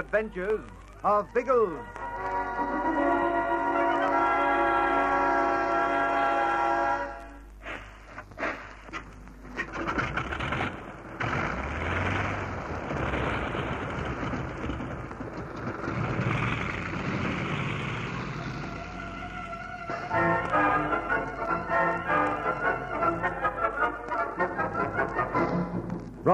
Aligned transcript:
adventures 0.00 0.60
of 1.04 1.26
Biggles. 1.34 1.99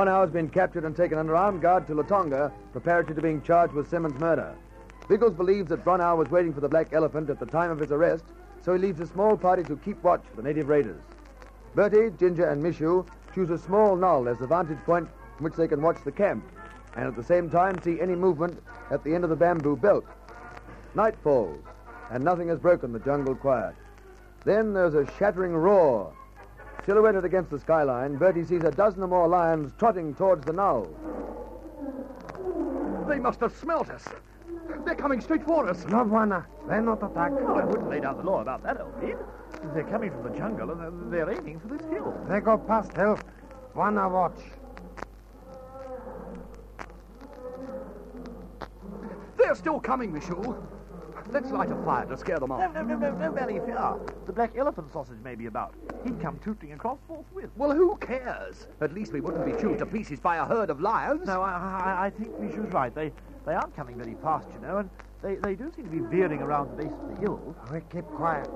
Ronau 0.06 0.20
has 0.20 0.30
been 0.30 0.48
captured 0.48 0.84
and 0.84 0.94
taken 0.94 1.18
under 1.18 1.34
armed 1.34 1.60
guard 1.60 1.84
to 1.88 1.94
Latonga, 1.94 2.52
preparatory 2.70 3.16
to 3.16 3.20
being 3.20 3.42
charged 3.42 3.74
with 3.74 3.90
Simmons' 3.90 4.20
murder. 4.20 4.54
Biggles 5.08 5.34
believes 5.34 5.68
that 5.70 5.84
Ronau 5.84 6.16
was 6.16 6.30
waiting 6.30 6.54
for 6.54 6.60
the 6.60 6.68
Black 6.68 6.92
Elephant 6.92 7.28
at 7.28 7.40
the 7.40 7.46
time 7.46 7.72
of 7.72 7.80
his 7.80 7.90
arrest, 7.90 8.24
so 8.62 8.72
he 8.72 8.78
leaves 8.78 9.00
a 9.00 9.06
small 9.08 9.36
party 9.36 9.64
to 9.64 9.76
keep 9.78 10.00
watch 10.04 10.22
for 10.30 10.36
the 10.36 10.44
native 10.44 10.68
raiders. 10.68 11.02
Bertie, 11.74 12.16
Ginger, 12.20 12.48
and 12.48 12.64
Mishu 12.64 13.04
choose 13.34 13.50
a 13.50 13.58
small 13.58 13.96
knoll 13.96 14.28
as 14.28 14.38
the 14.38 14.46
vantage 14.46 14.78
point 14.84 15.08
from 15.36 15.42
which 15.44 15.56
they 15.56 15.66
can 15.66 15.82
watch 15.82 15.98
the 16.04 16.12
camp, 16.12 16.44
and 16.94 17.08
at 17.08 17.16
the 17.16 17.24
same 17.24 17.50
time 17.50 17.82
see 17.82 18.00
any 18.00 18.14
movement 18.14 18.62
at 18.92 19.02
the 19.02 19.12
end 19.12 19.24
of 19.24 19.30
the 19.30 19.34
bamboo 19.34 19.74
belt. 19.74 20.04
Night 20.94 21.16
falls, 21.24 21.64
and 22.12 22.22
nothing 22.22 22.46
has 22.46 22.60
broken 22.60 22.92
the 22.92 23.00
jungle 23.00 23.34
quiet. 23.34 23.74
Then 24.44 24.72
there's 24.72 24.94
a 24.94 25.08
shattering 25.18 25.52
roar. 25.52 26.12
Silhouetted 26.86 27.24
against 27.24 27.50
the 27.50 27.58
skyline, 27.58 28.16
Bertie 28.16 28.44
sees 28.44 28.62
a 28.62 28.70
dozen 28.70 29.02
or 29.02 29.08
more 29.08 29.26
lions 29.26 29.72
trotting 29.76 30.14
towards 30.14 30.46
the 30.46 30.52
knoll. 30.52 30.86
They 33.08 33.18
must 33.18 33.40
have 33.40 33.52
smelt 33.56 33.90
us. 33.90 34.04
They're 34.84 34.94
coming 34.94 35.20
straight 35.20 35.44
for 35.44 35.68
us. 35.68 35.84
No, 35.86 36.04
Bwana. 36.04 36.46
They're 36.68 36.80
not 36.80 37.02
attack. 37.02 37.32
Oh, 37.40 37.56
I 37.56 37.64
wouldn't 37.64 37.90
lay 37.90 37.98
down 37.98 38.18
the 38.18 38.22
law 38.22 38.40
about 38.40 38.62
that, 38.62 38.78
Elfie. 38.78 39.14
They're 39.74 39.82
coming 39.82 40.12
from 40.12 40.22
the 40.22 40.38
jungle 40.38 40.70
and 40.70 40.80
they're, 41.12 41.26
they're 41.26 41.36
aiming 41.36 41.58
for 41.58 41.66
this 41.66 41.84
hill. 41.88 42.16
They 42.28 42.38
go 42.38 42.56
past 42.56 42.92
hill. 42.92 43.18
Bwana 43.74 44.08
watch. 44.08 44.38
They're 49.36 49.56
still 49.56 49.80
coming, 49.80 50.12
Michel. 50.12 50.56
Let's 51.30 51.50
light 51.50 51.70
a 51.70 51.76
fire 51.84 52.06
to 52.06 52.16
scare 52.16 52.38
them 52.38 52.52
off. 52.52 52.60
No, 52.74 52.82
no, 52.82 52.96
no, 52.96 53.10
no, 53.10 53.16
no, 53.16 53.32
Valley 53.32 53.60
fear. 53.64 53.94
The 54.26 54.32
black 54.32 54.56
elephant 54.56 54.92
sausage 54.92 55.18
may 55.22 55.34
be 55.34 55.46
about. 55.46 55.74
He'd 56.04 56.20
come 56.20 56.38
tooting 56.38 56.72
across 56.72 56.98
forthwith. 57.06 57.50
Well, 57.56 57.72
who 57.72 57.96
cares? 57.96 58.68
At 58.80 58.94
least 58.94 59.12
we 59.12 59.20
wouldn't 59.20 59.44
be 59.44 59.52
chewed 59.60 59.78
to 59.78 59.86
pieces 59.86 60.20
by 60.20 60.36
a 60.36 60.44
herd 60.44 60.70
of 60.70 60.80
lions. 60.80 61.26
No, 61.26 61.42
I, 61.42 61.50
I, 61.50 62.06
I 62.06 62.10
think 62.10 62.38
Michu's 62.38 62.72
right. 62.72 62.94
They, 62.94 63.12
they 63.44 63.54
aren't 63.54 63.74
coming 63.76 63.96
very 63.96 64.16
fast, 64.22 64.48
you 64.52 64.60
know, 64.60 64.78
and 64.78 64.90
they, 65.22 65.34
they 65.36 65.54
do 65.54 65.70
seem 65.74 65.84
to 65.86 65.90
be 65.90 65.98
veering 65.98 66.40
around 66.40 66.70
the 66.70 66.84
base 66.84 66.92
of 66.92 67.14
the 67.14 67.20
hill. 67.20 67.40
Oh, 67.44 67.72
we 67.72 67.80
keep 67.92 68.06
quiet. 68.06 68.48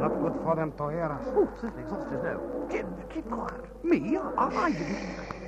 Not 0.00 0.20
good 0.20 0.34
for 0.42 0.56
them 0.56 0.72
to 0.72 0.88
hear 0.88 1.04
us. 1.04 1.26
Oh, 1.28 1.48
certainly 1.60 1.88
sausages, 1.88 2.22
no. 2.22 2.68
Jim, 2.70 2.94
keep 3.12 3.28
quiet. 3.30 3.84
Me? 3.84 4.16
I, 4.16 4.46
I 4.46 4.72
didn't. 4.72 5.42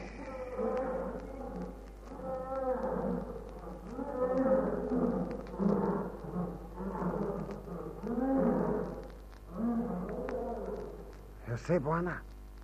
You 11.54 11.58
see, 11.58 11.74
Bwana? 11.74 12.18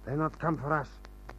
They 0.05 0.17
not 0.17 0.37
come 0.41 0.59
for 0.59 0.73
us. 0.73 0.89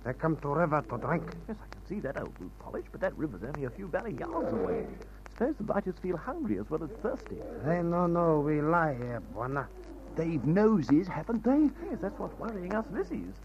They 0.06 0.14
come 0.14 0.38
to 0.38 0.48
river 0.48 0.82
to 0.90 0.98
drink. 0.98 1.24
Yes, 1.50 1.58
I 1.62 1.68
can 1.76 1.86
see 1.86 2.00
that, 2.00 2.18
old 2.18 2.34
boot 2.40 2.50
polish, 2.60 2.86
but 2.90 3.02
that 3.02 3.14
river's 3.18 3.44
only 3.44 3.66
a 3.66 3.70
few 3.70 3.90
valley 3.90 4.14
yards 4.18 4.54
away. 4.54 4.86
Suppose 5.34 5.56
the 5.58 5.64
biters 5.64 5.96
feel 6.02 6.16
hungry 6.16 6.60
as 6.60 6.70
well 6.70 6.82
as 6.82 6.90
thirsty. 7.04 7.36
They 7.66 7.82
no 7.82 8.08
no, 8.08 8.40
we 8.40 8.62
lie 8.62 8.94
here, 8.94 9.22
Bwana. 9.36 9.68
They've 10.16 10.42
noses, 10.46 11.10
haven't 11.10 11.44
they? 11.44 11.70
Yes, 11.90 12.00
that's 12.02 12.18
what's 12.18 12.40
worrying 12.40 12.74
us 12.74 12.86
lissies. 12.94 13.36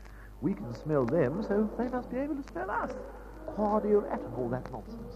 We 0.41 0.54
can 0.54 0.72
smell 0.72 1.04
them, 1.04 1.42
so 1.42 1.69
they 1.76 1.88
must 1.88 2.09
be 2.09 2.19
able 2.19 2.36
to 2.36 2.48
smell 2.53 2.70
us. 2.70 2.92
Cardio 3.56 4.09
at 4.12 4.20
all 4.36 4.48
that 4.50 4.70
nonsense. 4.70 5.14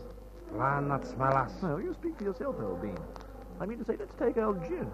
Lion 0.52 0.88
not 0.88 1.06
smell 1.06 1.36
us. 1.36 1.52
No, 1.62 1.78
you 1.78 1.94
speak 1.94 2.18
for 2.18 2.24
yourself, 2.24 2.56
old 2.60 2.82
bean. 2.82 2.98
I 3.60 3.66
mean 3.66 3.78
to 3.78 3.84
say, 3.84 3.94
let's 3.96 4.16
take 4.16 4.36
old 4.36 4.60
Ginge. 4.64 4.90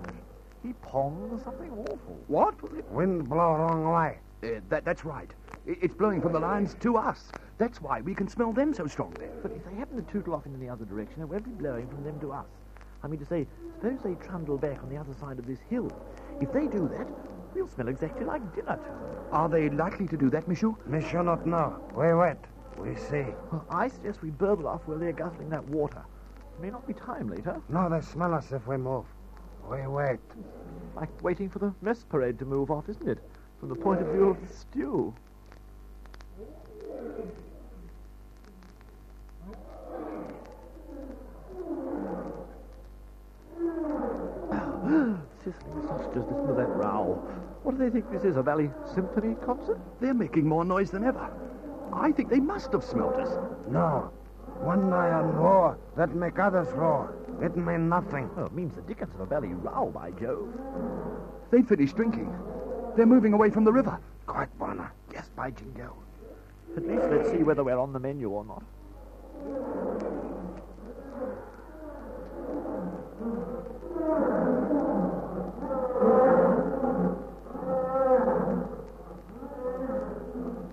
He 0.67 0.73
pongs 0.85 1.45
something 1.45 1.71
awful. 1.71 2.19
What? 2.27 2.57
Wind 2.91 3.29
blow 3.29 3.55
wrong 3.55 3.89
way. 3.89 4.19
Uh, 4.43 4.61
that, 4.69 4.85
that's 4.85 5.05
right. 5.05 5.33
It's 5.65 5.95
blowing 5.95 6.21
from 6.21 6.33
the 6.33 6.41
lions 6.41 6.75
to 6.81 6.97
us. 6.97 7.31
That's 7.57 7.81
why 7.81 8.01
we 8.01 8.17
can 8.17 8.27
smell 8.27 8.53
them 8.53 8.75
so 8.75 8.89
strongly. 8.89 9.29
But 9.43 9.53
if 9.53 9.65
they 9.65 9.75
happen 9.77 9.97
to 10.05 10.13
tootle 10.13 10.35
off 10.35 10.45
in 10.45 10.59
the 10.59 10.69
other 10.69 10.85
direction, 10.85 11.23
it 11.23 11.29
won't 11.29 11.45
be 11.45 11.53
blowing 11.53 11.87
from 11.87 12.03
them 12.03 12.19
to 12.19 12.33
us. 12.33 12.47
I 13.05 13.07
mean 13.07 13.21
to 13.21 13.27
say, 13.27 13.47
suppose 13.77 14.01
they 14.03 14.15
trundle 14.17 14.59
back 14.59 14.83
on 14.83 14.89
the 14.89 14.97
other 14.97 15.15
side 15.21 15.39
of 15.39 15.47
this 15.47 15.61
hill. 15.71 15.89
If 16.41 16.53
they 16.53 16.67
do 16.67 16.89
that, 16.89 17.07
we'll 17.55 17.69
smell 17.69 17.87
exactly 17.87 18.27
like 18.27 18.43
dinner 18.57 18.77
to 18.77 18.83
them. 18.83 18.99
Are 19.31 19.49
they 19.49 19.71
likely 19.71 20.09
to 20.09 20.17
do 20.17 20.31
that, 20.31 20.49
Michou? 20.49 20.75
Me 20.89 21.01
sure 21.01 21.23
not 21.23 21.47
know. 21.47 21.79
We 21.95 22.13
wait. 22.13 22.39
We 22.77 22.97
see. 22.97 23.27
Well, 23.53 23.65
I 23.71 23.87
suggest 23.87 24.21
we 24.21 24.31
burble 24.31 24.67
off 24.67 24.83
while 24.87 24.99
they're 24.99 25.13
guzzling 25.13 25.51
that 25.51 25.65
water. 25.69 26.05
It 26.59 26.63
may 26.63 26.71
not 26.71 26.89
be 26.89 26.93
time 26.95 27.29
later, 27.29 27.61
No, 27.69 27.89
they 27.89 28.01
smell 28.01 28.35
us 28.35 28.51
if 28.51 28.67
we 28.67 28.77
move. 28.77 29.05
We 29.69 29.85
wait. 29.87 30.21
like 30.95 31.23
waiting 31.23 31.51
for 31.51 31.59
the 31.59 31.75
mess 31.83 32.05
parade 32.05 32.39
to 32.39 32.45
move 32.45 32.71
off, 32.71 32.89
isn't 32.89 33.09
it? 33.09 33.19
From 33.59 33.69
the 33.69 33.75
point 33.75 34.01
of 34.01 34.09
view 34.09 34.29
of 34.29 34.41
the 34.41 34.47
stew. 34.55 35.13
Sizzling 45.43 45.83
sausages, 45.89 46.25
listen 46.29 46.47
to 46.47 46.55
that 46.55 46.69
row. 46.69 47.21
What 47.65 47.77
do 47.77 47.79
they 47.79 47.91
think 47.91 48.11
this 48.13 48.23
is, 48.23 48.37
a 48.37 48.43
Valley 48.43 48.71
Symphony 48.95 49.35
concert? 49.45 49.81
They're 50.01 50.15
making 50.15 50.47
more 50.47 50.65
noise 50.65 50.93
than 50.93 51.03
ever. 51.03 51.29
I 51.93 52.13
think 52.13 52.29
they 52.31 52.41
must 52.41 52.71
have 52.73 52.85
smelt 52.85 53.15
us. 53.17 53.37
No. 53.69 54.13
One 54.61 54.91
lion 54.91 55.35
roar, 55.37 55.79
that 55.97 56.15
make 56.15 56.39
others 56.39 56.69
roar. 56.73 57.15
It 57.43 57.57
mean 57.57 57.89
nothing. 57.89 58.31
Well, 58.37 58.47
it 58.47 58.53
means 58.53 58.75
the 58.75 58.83
dickens 58.83 59.15
of 59.15 59.21
a 59.21 59.27
Valley 59.27 59.55
row, 59.55 59.91
by 59.95 60.11
Jove. 60.13 60.49
They've 61.51 61.67
finished 61.67 61.97
drinking. 61.97 62.35
They're 62.97 63.07
moving 63.07 63.33
away 63.33 63.51
from 63.51 63.65
the 63.65 63.73
river. 63.73 63.99
Quite, 64.27 64.57
Bwana. 64.59 64.91
Yes, 65.13 65.29
by 65.37 65.51
jingo. 65.51 65.95
At 66.77 66.87
least 66.87 67.05
let's 67.11 67.31
see 67.31 67.43
whether 67.43 67.63
we're 67.63 67.79
on 67.79 67.93
the 67.93 68.01
menu 68.01 68.31
or 68.31 68.45
not. 68.45 68.63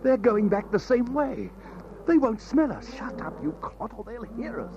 They're 0.04 0.18
going 0.18 0.50
back 0.50 0.72
the 0.72 0.80
same 0.80 1.14
way. 1.14 1.50
They 2.06 2.18
won't 2.18 2.42
smell 2.42 2.72
us. 2.72 2.94
Shut 2.96 3.22
up, 3.22 3.42
you 3.42 3.54
clot, 3.62 3.92
or 3.98 4.04
they'll 4.04 4.24
hear 4.24 4.60
us. 4.60 4.74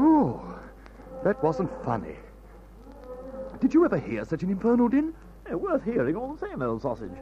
Oh, 0.00 0.58
that 1.22 1.42
wasn't 1.42 1.70
funny. 1.84 2.16
Did 3.60 3.74
you 3.74 3.84
ever 3.84 3.98
hear 3.98 4.24
such 4.24 4.42
an 4.42 4.50
infernal 4.50 4.88
din? 4.88 5.14
Yeah, 5.46 5.54
worth 5.56 5.84
hearing 5.84 6.16
all 6.16 6.34
the 6.34 6.46
same, 6.46 6.62
old 6.62 6.82
sausage. 6.82 7.12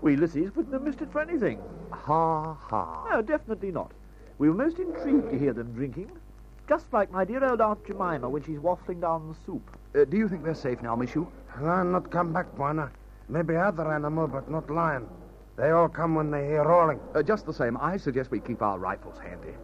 We 0.00 0.16
lissies 0.16 0.54
wouldn't 0.54 0.72
have 0.72 0.82
missed 0.82 1.02
it 1.02 1.12
for 1.12 1.20
anything. 1.20 1.60
Ha 1.90 2.54
ha. 2.54 3.06
No, 3.10 3.22
definitely 3.22 3.72
not. 3.72 3.92
We 4.38 4.48
were 4.48 4.54
most 4.54 4.78
intrigued 4.78 5.30
to 5.30 5.38
hear 5.38 5.52
them 5.52 5.72
drinking. 5.72 6.10
Just 6.68 6.92
like 6.92 7.10
my 7.10 7.24
dear 7.24 7.42
old 7.44 7.62
Aunt 7.62 7.82
Jemima 7.86 8.28
when 8.28 8.42
she's 8.42 8.58
waffling 8.58 9.00
down 9.00 9.28
the 9.28 9.34
soup. 9.46 9.70
Uh, 9.94 10.04
do 10.04 10.18
you 10.18 10.28
think 10.28 10.44
they're 10.44 10.54
safe 10.54 10.82
now, 10.82 10.94
Michou? 10.94 11.26
Lion 11.62 11.92
not 11.92 12.10
come 12.10 12.32
back, 12.32 12.54
Bwana. 12.56 12.90
Maybe 13.30 13.56
other 13.56 13.90
animal, 13.90 14.26
but 14.26 14.50
not 14.50 14.70
lion. 14.70 15.06
They 15.56 15.70
all 15.70 15.88
come 15.88 16.14
when 16.14 16.30
they 16.30 16.46
hear 16.46 16.64
rolling. 16.64 17.00
Uh, 17.14 17.22
just 17.22 17.46
the 17.46 17.54
same, 17.54 17.78
I 17.78 17.96
suggest 17.96 18.30
we 18.30 18.40
keep 18.40 18.60
our 18.60 18.78
rifles 18.78 19.18
handy. 19.18 19.54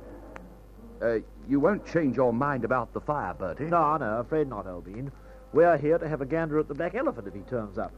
Uh, 1.03 1.19
you 1.47 1.61
won't 1.61 1.87
change 1.87 2.17
your 2.17 2.33
mind 2.33 2.65
about 2.65 2.95
the 2.95 3.01
fire, 3.01 3.35
Bertie. 3.35 3.65
No, 3.65 3.97
no, 3.99 4.21
afraid 4.21 4.49
not, 4.49 4.67
Albine. 4.67 5.13
We're 5.53 5.77
here 5.77 5.99
to 5.99 6.09
have 6.09 6.23
a 6.23 6.27
gander 6.27 6.59
at 6.59 6.69
the 6.69 6.75
black 6.75 6.95
elephant 6.95 7.29
if 7.29 7.35
he 7.35 7.41
turns 7.43 7.77
up. 7.77 7.93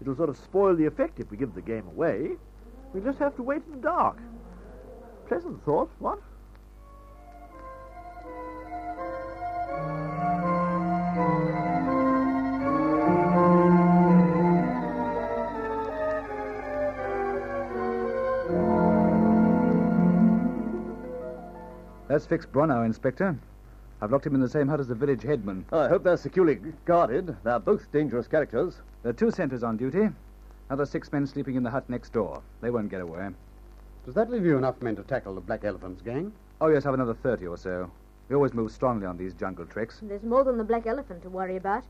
It'll 0.00 0.16
sort 0.16 0.30
of 0.30 0.36
spoil 0.36 0.74
the 0.74 0.86
effect 0.86 1.20
if 1.20 1.30
we 1.30 1.36
give 1.36 1.54
the 1.54 1.62
game 1.62 1.86
away. 1.86 2.32
We 2.92 3.00
just 3.00 3.18
have 3.20 3.36
to 3.36 3.42
wait 3.42 3.62
in 3.66 3.80
the 3.80 3.82
dark. 3.82 4.18
Pleasant 5.28 5.64
thought, 5.64 5.90
what? 6.00 6.18
Let's 22.18 22.26
fix 22.26 22.46
Bruno, 22.46 22.82
Inspector. 22.82 23.38
I've 24.02 24.10
locked 24.10 24.26
him 24.26 24.34
in 24.34 24.40
the 24.40 24.48
same 24.48 24.66
hut 24.66 24.80
as 24.80 24.88
the 24.88 24.94
village 24.96 25.22
headman. 25.22 25.64
I 25.70 25.86
hope 25.86 26.02
they're 26.02 26.16
securely 26.16 26.58
guarded. 26.84 27.36
They're 27.44 27.60
both 27.60 27.92
dangerous 27.92 28.26
characters. 28.26 28.74
There 29.04 29.10
are 29.10 29.12
two 29.12 29.30
sentries 29.30 29.62
on 29.62 29.76
duty. 29.76 30.08
Another 30.68 30.84
six 30.84 31.12
men 31.12 31.28
sleeping 31.28 31.54
in 31.54 31.62
the 31.62 31.70
hut 31.70 31.88
next 31.88 32.12
door. 32.12 32.42
They 32.60 32.70
won't 32.70 32.90
get 32.90 33.02
away. 33.02 33.28
Does 34.04 34.16
that 34.16 34.32
leave 34.32 34.44
you 34.44 34.58
enough 34.58 34.82
men 34.82 34.96
to 34.96 35.04
tackle 35.04 35.36
the 35.36 35.40
Black 35.40 35.64
Elephant's 35.64 36.02
gang? 36.02 36.32
Oh, 36.60 36.66
yes, 36.66 36.86
I've 36.86 36.94
another 36.94 37.14
30 37.14 37.46
or 37.46 37.56
so. 37.56 37.88
We 38.28 38.34
always 38.34 38.52
move 38.52 38.72
strongly 38.72 39.06
on 39.06 39.16
these 39.16 39.32
jungle 39.34 39.66
treks. 39.66 40.00
There's 40.02 40.24
more 40.24 40.42
than 40.42 40.58
the 40.58 40.64
Black 40.64 40.88
Elephant 40.88 41.22
to 41.22 41.30
worry 41.30 41.54
about. 41.54 41.84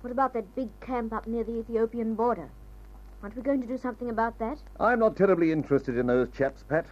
What 0.00 0.10
about 0.10 0.32
that 0.32 0.54
big 0.54 0.70
camp 0.80 1.12
up 1.12 1.26
near 1.26 1.44
the 1.44 1.58
Ethiopian 1.58 2.14
border? 2.14 2.48
Aren't 3.22 3.36
we 3.36 3.42
going 3.42 3.60
to 3.60 3.66
do 3.68 3.76
something 3.76 4.08
about 4.08 4.38
that? 4.38 4.56
I'm 4.80 5.00
not 5.00 5.18
terribly 5.18 5.52
interested 5.52 5.98
in 5.98 6.06
those 6.06 6.30
chaps, 6.30 6.64
Pat. 6.66 6.86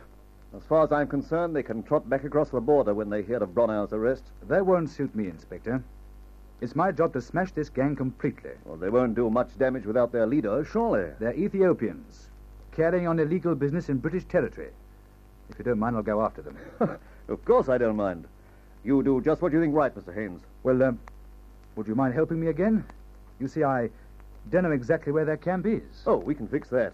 As 0.55 0.63
far 0.65 0.85
as 0.85 0.93
I'm 0.93 1.09
concerned, 1.09 1.57
they 1.57 1.63
can 1.63 1.83
trot 1.83 2.09
back 2.09 2.25
across 2.25 2.51
the 2.51 2.61
border 2.61 2.93
when 2.93 3.09
they 3.09 3.23
hear 3.23 3.39
of 3.43 3.55
Bronow's 3.55 3.93
arrest. 3.93 4.25
That 4.49 4.67
won't 4.67 4.91
suit 4.91 5.15
me, 5.15 5.27
Inspector. 5.29 5.83
It's 6.61 6.77
my 6.77 6.93
job 6.93 7.15
to 7.15 7.21
smash 7.21 7.53
this 7.53 7.71
gang 7.71 7.97
completely. 7.97 8.53
Well, 8.65 8.77
they 8.77 8.91
won't 8.91 9.15
do 9.15 9.31
much 9.31 9.59
damage 9.59 9.87
without 9.87 10.13
their 10.13 10.27
leader, 10.27 10.65
surely. 10.65 11.11
They're 11.19 11.35
Ethiopians, 11.35 12.29
carrying 12.71 13.09
on 13.09 13.19
illegal 13.19 13.55
business 13.55 13.89
in 13.89 13.99
British 13.99 14.25
territory. 14.27 14.71
If 15.49 15.59
you 15.59 15.65
don't 15.65 15.79
mind, 15.79 15.97
I'll 15.97 16.03
go 16.03 16.23
after 16.23 16.43
them. 16.43 16.57
of 17.29 17.45
course 17.45 17.69
I 17.69 17.79
don't 17.79 17.97
mind. 17.97 18.27
You 18.85 19.03
do 19.03 19.21
just 19.21 19.43
what 19.43 19.53
you 19.53 19.61
think 19.61 19.75
right, 19.75 19.95
Mr. 19.95 20.15
Haynes. 20.15 20.43
Well, 20.63 20.83
um, 20.83 21.01
would 21.77 21.89
you 21.89 21.95
mind 21.95 22.15
helping 22.15 22.39
me 22.39 22.49
again? 22.49 22.85
You 23.41 23.49
see, 23.49 23.65
I 23.65 23.89
don't 24.51 24.65
know 24.65 24.71
exactly 24.71 25.13
where 25.13 25.25
their 25.25 25.37
camp 25.37 25.67
is. 25.67 26.03
Oh, 26.07 26.17
we 26.17 26.35
can 26.35 26.47
fix 26.47 26.69
that. 26.69 26.93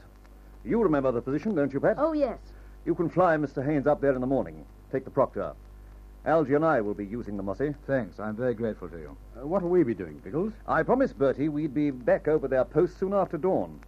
You 0.65 0.83
remember 0.83 1.13
the 1.13 1.21
position, 1.21 1.55
don't 1.55 1.73
you, 1.73 1.81
Pat? 1.81 1.97
Oh, 1.99 2.13
yes. 2.13 2.39
You 2.89 2.95
can 2.95 3.11
fly 3.11 3.37
Mr. 3.37 3.63
Haynes 3.63 3.87
up 3.87 4.01
there 4.01 4.15
in 4.15 4.23
the 4.23 4.27
morning. 4.27 4.65
Take 4.91 5.05
the 5.05 5.11
Proctor. 5.11 5.53
Algy 6.25 6.55
and 6.55 6.65
I 6.65 6.81
will 6.81 6.95
be 6.95 7.05
using 7.05 7.37
the 7.37 7.43
Mossy. 7.43 7.75
Thanks. 7.87 8.19
I'm 8.19 8.35
very 8.35 8.55
grateful 8.55 8.89
to 8.89 8.97
you. 8.97 9.15
Uh, 9.37 9.47
what 9.47 9.61
will 9.61 9.69
we 9.69 9.83
be 9.83 9.93
doing, 9.93 10.19
Biggles? 10.25 10.55
I 10.67 10.83
promised 10.83 11.19
Bertie 11.19 11.51
we'd 11.51 11.75
be 11.75 11.91
back 11.91 12.29
over 12.29 12.49
their 12.49 12.65
post 12.65 12.99
soon 12.99 13.13
after 13.13 13.37
dawn. 13.37 13.79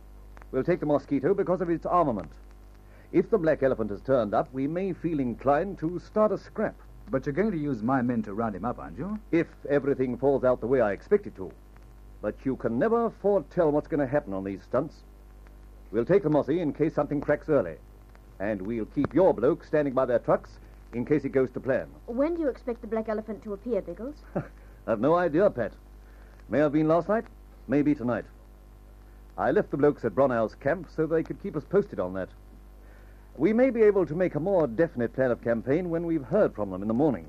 We'll 0.52 0.64
take 0.64 0.80
the 0.80 0.86
Mosquito 0.86 1.32
because 1.32 1.62
of 1.62 1.70
its 1.70 1.86
armament. 1.86 2.30
If 3.10 3.30
the 3.30 3.38
Black 3.38 3.62
Elephant 3.62 3.90
has 3.90 4.02
turned 4.02 4.34
up, 4.34 4.52
we 4.52 4.66
may 4.66 4.92
feel 4.92 5.18
inclined 5.18 5.78
to 5.78 5.98
start 5.98 6.30
a 6.30 6.36
scrap. 6.36 6.76
But 7.10 7.24
you're 7.24 7.32
going 7.32 7.52
to 7.52 7.56
use 7.56 7.82
my 7.82 8.02
men 8.02 8.22
to 8.24 8.34
round 8.34 8.54
him 8.54 8.66
up, 8.66 8.78
aren't 8.78 8.98
you? 8.98 9.18
If 9.32 9.46
everything 9.70 10.18
falls 10.18 10.44
out 10.44 10.60
the 10.60 10.66
way 10.66 10.82
I 10.82 10.92
expect 10.92 11.26
it 11.26 11.36
to. 11.36 11.50
But 12.20 12.34
you 12.44 12.54
can 12.54 12.78
never 12.78 13.08
foretell 13.22 13.72
what's 13.72 13.88
going 13.88 14.06
to 14.06 14.12
happen 14.12 14.34
on 14.34 14.44
these 14.44 14.62
stunts. 14.62 14.96
We'll 15.90 16.04
take 16.04 16.22
the 16.22 16.28
Mossy 16.28 16.60
in 16.60 16.74
case 16.74 16.94
something 16.94 17.22
cracks 17.22 17.48
early. 17.48 17.76
And 18.40 18.62
we'll 18.62 18.86
keep 18.86 19.14
your 19.14 19.32
bloke 19.34 19.62
standing 19.64 19.94
by 19.94 20.06
their 20.06 20.18
trucks 20.18 20.58
in 20.94 21.04
case 21.04 21.24
it 21.24 21.28
goes 21.28 21.50
to 21.52 21.60
plan. 21.60 21.86
When 22.06 22.34
do 22.34 22.40
you 22.40 22.48
expect 22.48 22.80
the 22.80 22.86
Black 22.86 23.08
Elephant 23.08 23.44
to 23.44 23.52
appear, 23.52 23.82
Biggles? 23.82 24.16
I've 24.86 24.98
no 24.98 25.14
idea, 25.14 25.48
Pat. 25.50 25.72
May 26.48 26.58
have 26.58 26.72
been 26.72 26.88
last 26.88 27.08
night, 27.08 27.24
maybe 27.68 27.94
tonight. 27.94 28.24
I 29.38 29.52
left 29.52 29.70
the 29.70 29.76
blokes 29.76 30.04
at 30.04 30.14
Bronow's 30.14 30.54
camp 30.54 30.88
so 30.94 31.06
they 31.06 31.22
could 31.22 31.40
keep 31.42 31.54
us 31.54 31.64
posted 31.64 32.00
on 32.00 32.14
that. 32.14 32.30
We 33.36 33.52
may 33.52 33.70
be 33.70 33.82
able 33.82 34.04
to 34.06 34.14
make 34.14 34.34
a 34.34 34.40
more 34.40 34.66
definite 34.66 35.14
plan 35.14 35.30
of 35.30 35.42
campaign 35.42 35.88
when 35.90 36.04
we've 36.04 36.24
heard 36.24 36.54
from 36.54 36.70
them 36.70 36.82
in 36.82 36.88
the 36.88 36.94
morning. 36.94 37.26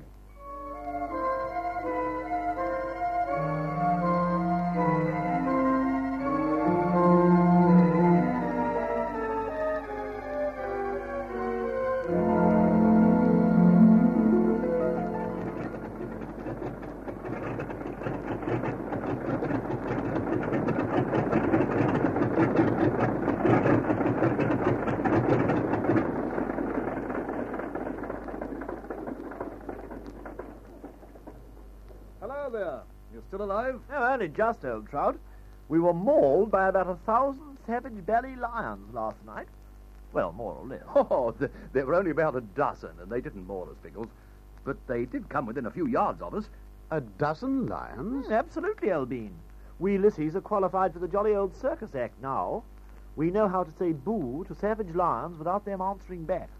There. 32.52 32.82
You 33.12 33.22
still 33.28 33.42
alive? 33.42 33.80
No, 33.90 33.96
only 33.96 34.28
just, 34.28 34.64
old 34.64 34.88
trout. 34.88 35.18
We 35.68 35.80
were 35.80 35.94
mauled 35.94 36.50
by 36.50 36.68
about 36.68 36.88
a 36.88 36.94
thousand 37.06 37.56
savage 37.66 38.04
belly 38.06 38.36
lions 38.36 38.92
last 38.94 39.16
night. 39.26 39.48
Well, 40.12 40.32
more 40.32 40.54
or 40.54 40.66
less. 40.66 40.82
Oh, 40.94 41.30
th- 41.38 41.50
there 41.72 41.86
were 41.86 41.94
only 41.94 42.10
about 42.10 42.36
a 42.36 42.40
dozen, 42.40 42.90
and 43.00 43.10
they 43.10 43.20
didn't 43.20 43.46
maul 43.46 43.68
us, 43.70 43.76
Biggles. 43.82 44.08
But 44.64 44.76
they 44.86 45.06
did 45.06 45.28
come 45.28 45.46
within 45.46 45.66
a 45.66 45.70
few 45.70 45.86
yards 45.86 46.20
of 46.22 46.34
us. 46.34 46.48
A 46.90 47.00
dozen 47.00 47.66
lions? 47.66 48.26
Mm, 48.26 48.38
absolutely, 48.38 48.88
Elbean. 48.88 49.32
We 49.78 49.98
Lissies 49.98 50.36
are 50.36 50.40
qualified 50.40 50.92
for 50.92 50.98
the 50.98 51.08
jolly 51.08 51.34
old 51.34 51.56
circus 51.56 51.94
act 51.94 52.20
now. 52.22 52.62
We 53.16 53.30
know 53.30 53.48
how 53.48 53.64
to 53.64 53.72
say 53.72 53.92
boo 53.92 54.44
to 54.48 54.54
savage 54.54 54.94
lions 54.94 55.38
without 55.38 55.64
them 55.64 55.80
answering 55.80 56.24
back. 56.24 56.50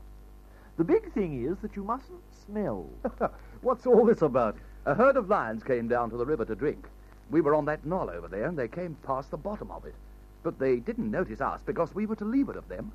The 0.77 0.85
big 0.85 1.13
thing 1.13 1.45
is 1.45 1.59
that 1.59 1.77
you 1.77 1.85
mustn't 1.85 2.23
smell. 2.47 2.89
What's 3.61 3.87
all 3.87 4.07
this 4.07 4.23
about? 4.23 4.57
A 4.85 4.95
herd 4.95 5.17
of 5.17 5.29
lions 5.29 5.63
came 5.63 5.87
down 5.87 6.11
to 6.11 6.17
the 6.17 6.27
river 6.27 6.45
to 6.45 6.57
drink. 6.57 6.89
We 7.31 7.41
were 7.41 7.55
on 7.55 7.67
that 7.67 7.87
knoll 7.87 8.11
over 8.11 8.27
there, 8.27 8.47
and 8.47 8.59
they 8.59 8.69
came 8.69 8.97
past 9.07 9.31
the 9.31 9.37
bottom 9.37 9.71
of 9.71 9.85
it. 9.85 9.95
But 10.43 10.59
they 10.59 10.77
didn't 10.77 11.11
notice 11.11 11.41
us 11.41 11.61
because 11.65 11.95
we 11.95 12.05
were 12.05 12.17
to 12.17 12.25
leeward 12.25 12.57
of 12.57 12.69
them. 12.69 12.91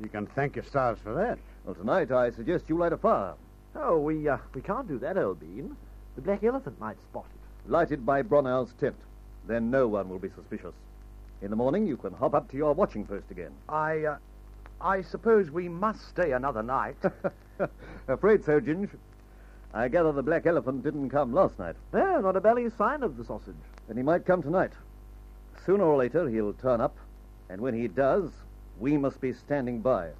You 0.00 0.08
can 0.08 0.26
thank 0.26 0.56
your 0.56 0.64
stars 0.64 0.98
for 1.02 1.14
that. 1.14 1.38
Well, 1.64 1.74
tonight 1.74 2.10
I 2.10 2.30
suggest 2.30 2.68
you 2.68 2.78
light 2.78 2.92
a 2.94 2.96
fire. 2.96 3.34
oh, 3.74 3.98
we 3.98 4.28
uh, 4.28 4.38
we 4.54 4.62
can't 4.62 4.88
do 4.88 4.98
that, 5.00 5.16
Elbean. 5.16 5.76
The 6.14 6.22
black 6.22 6.42
elephant 6.42 6.80
might 6.80 7.00
spot 7.02 7.26
it. 7.26 7.70
Lighted 7.70 8.06
by 8.06 8.22
Bronow's 8.22 8.72
tent. 8.80 8.96
Then 9.46 9.70
no 9.70 9.86
one 9.88 10.08
will 10.08 10.18
be 10.18 10.30
suspicious. 10.30 10.74
In 11.42 11.50
the 11.50 11.56
morning, 11.56 11.86
you 11.86 11.98
can 11.98 12.14
hop 12.14 12.34
up 12.34 12.50
to 12.50 12.56
your 12.56 12.72
watching 12.72 13.04
post 13.04 13.30
again. 13.30 13.52
I, 13.68 14.04
uh, 14.04 14.18
I 14.80 15.02
suppose 15.02 15.50
we 15.50 15.68
must 15.68 16.08
stay 16.08 16.32
another 16.32 16.62
night. 16.62 16.96
Afraid 18.08 18.42
so, 18.44 18.58
Ginge. 18.58 18.88
I 19.74 19.88
gather 19.88 20.12
the 20.12 20.22
black 20.22 20.46
elephant 20.46 20.82
didn't 20.82 21.10
come 21.10 21.32
last 21.32 21.58
night. 21.58 21.76
No, 21.92 22.20
not 22.20 22.36
a 22.36 22.40
belly 22.40 22.70
sign 22.70 23.02
of 23.02 23.16
the 23.16 23.24
sausage. 23.24 23.54
Then 23.88 23.96
he 23.96 24.02
might 24.02 24.24
come 24.24 24.42
tonight. 24.42 24.72
Sooner 25.64 25.84
or 25.84 25.96
later, 25.96 26.28
he'll 26.28 26.54
turn 26.54 26.80
up. 26.80 26.96
And 27.48 27.60
when 27.60 27.74
he 27.74 27.88
does, 27.88 28.30
we 28.78 28.96
must 28.96 29.20
be 29.20 29.32
standing 29.32 29.80
by. 29.80 30.10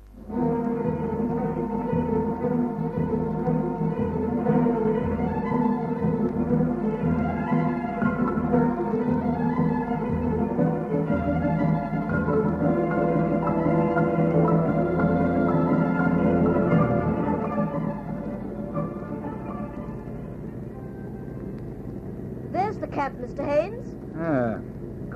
Mr. 23.26 23.44
Haynes. 23.44 23.96
ah, 24.20 24.58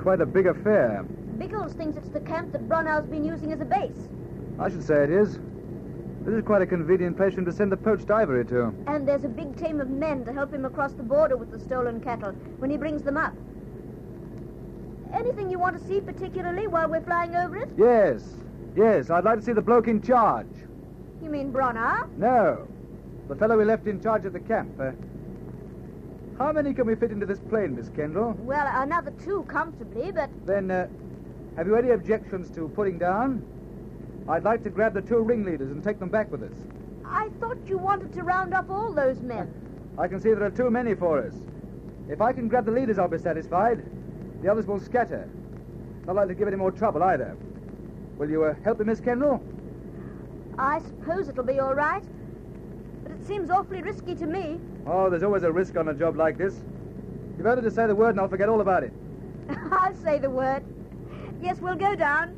quite 0.01 0.19
a 0.19 0.25
big 0.25 0.45
affair. 0.45 1.03
Biggles 1.37 1.73
thinks 1.73 1.95
it's 1.95 2.09
the 2.09 2.19
camp 2.19 2.51
that 2.51 2.67
Bronow's 2.67 3.07
been 3.07 3.23
using 3.23 3.53
as 3.53 3.61
a 3.61 3.65
base. 3.65 4.09
I 4.59 4.69
should 4.69 4.83
say 4.83 5.03
it 5.03 5.09
is. 5.09 5.39
This 6.25 6.35
is 6.35 6.43
quite 6.43 6.61
a 6.61 6.65
convenient 6.65 7.15
place 7.15 7.33
for 7.33 7.39
him 7.39 7.45
to 7.45 7.53
send 7.53 7.71
the 7.71 7.77
poached 7.77 8.11
ivory 8.11 8.45
to. 8.45 8.73
And 8.85 9.07
there's 9.07 9.23
a 9.23 9.29
big 9.29 9.57
team 9.57 9.79
of 9.79 9.89
men 9.89 10.25
to 10.25 10.33
help 10.33 10.53
him 10.53 10.65
across 10.65 10.91
the 10.93 11.03
border 11.03 11.37
with 11.37 11.51
the 11.51 11.59
stolen 11.59 12.01
cattle 12.01 12.33
when 12.59 12.69
he 12.69 12.77
brings 12.77 13.01
them 13.01 13.15
up. 13.17 13.33
Anything 15.13 15.49
you 15.49 15.57
want 15.57 15.81
to 15.81 15.87
see 15.87 15.99
particularly 16.01 16.67
while 16.67 16.89
we're 16.89 17.01
flying 17.01 17.35
over 17.35 17.57
it? 17.57 17.69
Yes, 17.77 18.23
yes, 18.75 19.09
I'd 19.09 19.23
like 19.23 19.39
to 19.39 19.45
see 19.45 19.53
the 19.53 19.61
bloke 19.61 19.87
in 19.87 20.01
charge. 20.01 20.47
You 21.23 21.29
mean 21.29 21.51
Bronner? 21.51 22.07
No, 22.17 22.67
the 23.29 23.35
fellow 23.35 23.57
we 23.57 23.65
left 23.65 23.87
in 23.87 24.01
charge 24.01 24.25
of 24.25 24.33
the 24.33 24.39
camp. 24.39 24.79
Uh, 24.79 24.91
how 26.41 26.51
many 26.51 26.73
can 26.73 26.87
we 26.87 26.95
fit 26.95 27.11
into 27.11 27.25
this 27.25 27.39
plane, 27.39 27.75
Miss 27.75 27.89
Kendall? 27.89 28.35
Well, 28.39 28.67
another 28.67 29.11
two 29.23 29.43
comfortably, 29.43 30.11
but 30.11 30.29
Then, 30.45 30.71
uh, 30.71 30.87
have 31.55 31.67
you 31.67 31.75
any 31.75 31.91
objections 31.91 32.49
to 32.51 32.67
putting 32.69 32.97
down? 32.97 33.45
I'd 34.27 34.43
like 34.43 34.63
to 34.63 34.69
grab 34.69 34.93
the 34.93 35.01
two 35.01 35.19
ringleaders 35.19 35.71
and 35.71 35.83
take 35.83 35.99
them 35.99 36.09
back 36.09 36.31
with 36.31 36.43
us. 36.43 36.55
I 37.05 37.29
thought 37.39 37.57
you 37.67 37.77
wanted 37.77 38.11
to 38.13 38.23
round 38.23 38.53
up 38.53 38.69
all 38.69 38.91
those 38.91 39.21
men. 39.21 39.53
I 39.97 40.07
can 40.07 40.19
see 40.19 40.29
there 40.29 40.43
are 40.43 40.49
too 40.49 40.71
many 40.71 40.95
for 40.95 41.19
us. 41.19 41.33
If 42.09 42.21
I 42.21 42.33
can 42.33 42.47
grab 42.47 42.65
the 42.65 42.71
leaders, 42.71 42.97
I'll 42.97 43.07
be 43.07 43.17
satisfied. 43.17 43.83
The 44.41 44.49
others 44.49 44.65
will 44.65 44.79
scatter. 44.79 45.29
Not 46.07 46.15
likely 46.15 46.33
to 46.33 46.39
give 46.39 46.47
any 46.47 46.57
more 46.57 46.71
trouble 46.71 47.03
either. 47.03 47.37
Will 48.17 48.29
you 48.29 48.43
uh, 48.45 48.55
help 48.63 48.79
me, 48.79 48.85
Miss 48.85 48.99
Kendall? 48.99 49.43
I 50.57 50.79
suppose 50.79 51.29
it'll 51.29 51.43
be 51.43 51.59
all 51.59 51.75
right. 51.75 52.03
But 53.03 53.11
it 53.11 53.25
seems 53.25 53.49
awfully 53.49 53.81
risky 53.81 54.15
to 54.15 54.25
me. 54.25 54.59
Oh, 54.85 55.09
there's 55.09 55.23
always 55.23 55.43
a 55.43 55.51
risk 55.51 55.77
on 55.77 55.89
a 55.89 55.93
job 55.93 56.15
like 56.15 56.37
this. 56.37 56.55
You've 57.37 57.45
only 57.45 57.61
to 57.63 57.71
say 57.71 57.87
the 57.87 57.95
word 57.95 58.11
and 58.11 58.19
I'll 58.19 58.27
forget 58.27 58.49
all 58.49 58.61
about 58.61 58.83
it. 58.83 58.93
I'll 59.71 59.95
say 59.95 60.19
the 60.19 60.29
word. 60.29 60.63
Yes, 61.41 61.59
we'll 61.59 61.75
go 61.75 61.95
down. 61.95 62.37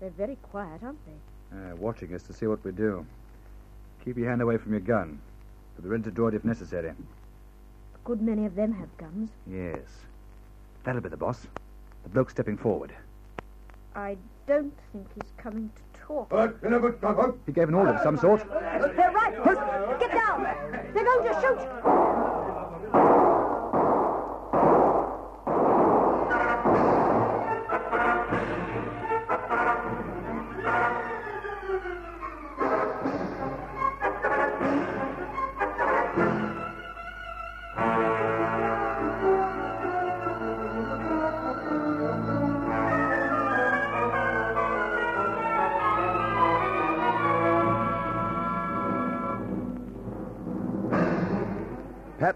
They're 0.00 0.10
very 0.10 0.36
quiet, 0.36 0.82
aren't 0.82 0.98
they? 1.04 1.56
Uh, 1.56 1.76
watching 1.76 2.14
us 2.14 2.22
to 2.22 2.32
see 2.32 2.46
what 2.46 2.64
we 2.64 2.72
do. 2.72 3.04
Keep 4.04 4.16
your 4.16 4.30
hand 4.30 4.40
away 4.40 4.56
from 4.56 4.72
your 4.72 4.80
gun. 4.80 5.20
Put 5.80 5.84
the 5.84 5.92
red 5.92 6.04
to 6.04 6.10
draw 6.10 6.28
it 6.28 6.34
if 6.34 6.44
necessary. 6.44 6.90
A 6.90 6.94
good 8.04 8.20
many 8.20 8.44
of 8.44 8.54
them 8.54 8.74
have 8.74 8.94
guns. 8.98 9.30
Yes. 9.46 9.80
That'll 10.84 11.00
be 11.00 11.08
the 11.08 11.16
boss. 11.16 11.46
The 12.02 12.10
bloke 12.10 12.28
stepping 12.28 12.58
forward. 12.58 12.92
I 13.96 14.18
don't 14.46 14.74
think 14.92 15.06
he's 15.14 15.32
coming 15.38 15.70
to 15.74 16.00
talk. 16.02 16.30
He 17.46 17.52
gave 17.52 17.68
an 17.68 17.74
order 17.74 17.94
of 17.94 18.02
some 18.02 18.18
sort. 18.18 18.46
They're 18.46 19.10
right. 19.10 19.98
Get 19.98 20.12
down. 20.12 20.42
They're 20.92 21.02
going 21.02 21.24
to 21.24 21.40
shoot. 21.40 22.09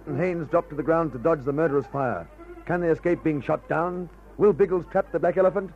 Pat 0.04 0.12
and 0.12 0.20
Haynes 0.20 0.49
drop 0.50 0.68
to 0.68 0.75
the 0.75 0.82
ground 0.82 1.12
to 1.12 1.18
dodge 1.18 1.44
the 1.44 1.52
murderous 1.52 1.87
fire. 1.87 2.28
Can 2.66 2.80
they 2.80 2.88
escape 2.88 3.23
being 3.25 3.40
shot 3.40 3.66
down? 3.68 4.11
Will 4.37 4.52
Biggles 4.52 4.84
trap 4.90 5.11
the 5.12 5.18
Black 5.18 5.38
Elephant? 5.38 5.70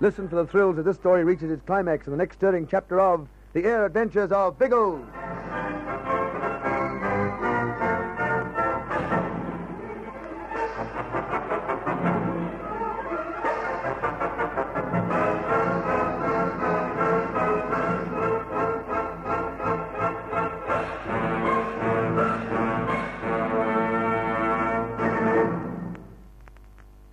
Listen 0.00 0.28
for 0.28 0.36
the 0.36 0.46
thrills 0.46 0.78
as 0.78 0.84
this 0.86 0.96
story 0.96 1.24
reaches 1.24 1.50
its 1.50 1.62
climax 1.66 2.06
in 2.06 2.12
the 2.12 2.16
next 2.16 2.36
stirring 2.36 2.66
chapter 2.66 3.00
of 3.00 3.28
The 3.52 3.64
Air 3.64 3.84
Adventures 3.84 4.32
of 4.32 4.58
Biggles. 4.58 5.04